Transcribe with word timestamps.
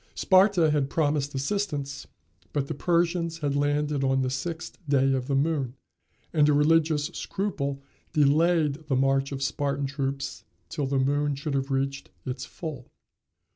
Sparta 0.15 0.71
had 0.71 0.89
promised 0.89 1.35
assistance, 1.35 2.07
but 2.53 2.65
the 2.65 2.73
Persians 2.73 3.37
had 3.37 3.55
landed 3.55 4.03
on 4.03 4.23
the 4.23 4.31
sixth 4.31 4.79
day 4.89 5.13
of 5.13 5.27
the 5.27 5.35
moon, 5.35 5.75
and 6.33 6.49
a 6.49 6.53
religious 6.53 7.05
scruple 7.13 7.83
delayed 8.11 8.87
the 8.87 8.95
march 8.95 9.31
of 9.31 9.43
Spartan 9.43 9.85
troops 9.85 10.43
till 10.69 10.87
the 10.87 10.97
moon 10.97 11.35
should 11.35 11.53
have 11.53 11.69
reached 11.69 12.09
its 12.25 12.45
full. 12.45 12.87